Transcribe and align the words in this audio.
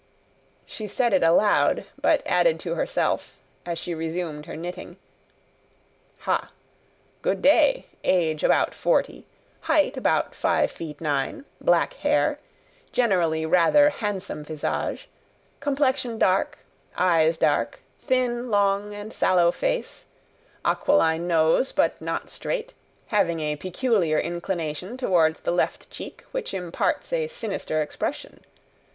She 0.65 0.87
said 0.87 1.13
it 1.13 1.21
aloud, 1.21 1.85
but 2.01 2.23
added 2.25 2.59
to 2.61 2.73
herself, 2.73 3.37
as 3.67 3.77
she 3.77 3.93
resumed 3.93 4.47
her 4.47 4.55
knitting: 4.55 4.97
"Hah! 6.21 6.49
Good 7.21 7.43
day, 7.43 7.85
age 8.03 8.43
about 8.43 8.73
forty, 8.73 9.27
height 9.59 9.95
about 9.97 10.33
five 10.33 10.71
feet 10.71 10.99
nine, 11.01 11.45
black 11.61 11.93
hair, 11.93 12.39
generally 12.91 13.45
rather 13.45 13.91
handsome 13.91 14.43
visage, 14.43 15.07
complexion 15.59 16.17
dark, 16.17 16.57
eyes 16.97 17.37
dark, 17.37 17.79
thin, 17.99 18.49
long 18.49 18.95
and 18.95 19.13
sallow 19.13 19.51
face, 19.51 20.07
aquiline 20.65 21.27
nose 21.27 21.71
but 21.71 22.01
not 22.01 22.27
straight, 22.27 22.73
having 23.09 23.39
a 23.39 23.55
peculiar 23.55 24.17
inclination 24.17 24.97
towards 24.97 25.41
the 25.41 25.51
left 25.51 25.91
cheek 25.91 26.23
which 26.31 26.55
imparts 26.55 27.13
a 27.13 27.27
sinister 27.27 27.83
expression! 27.83 28.39